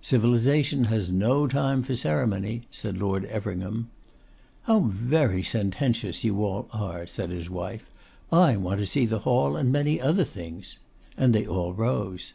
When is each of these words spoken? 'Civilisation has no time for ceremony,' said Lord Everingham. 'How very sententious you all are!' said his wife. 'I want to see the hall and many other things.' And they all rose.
'Civilisation 0.00 0.86
has 0.86 1.12
no 1.12 1.46
time 1.46 1.84
for 1.84 1.94
ceremony,' 1.94 2.62
said 2.72 2.98
Lord 2.98 3.24
Everingham. 3.26 3.88
'How 4.62 4.80
very 4.80 5.44
sententious 5.44 6.24
you 6.24 6.42
all 6.44 6.68
are!' 6.72 7.06
said 7.06 7.30
his 7.30 7.48
wife. 7.48 7.88
'I 8.32 8.56
want 8.56 8.80
to 8.80 8.84
see 8.86 9.06
the 9.06 9.20
hall 9.20 9.54
and 9.54 9.70
many 9.70 10.00
other 10.00 10.24
things.' 10.24 10.78
And 11.16 11.32
they 11.32 11.46
all 11.46 11.72
rose. 11.72 12.32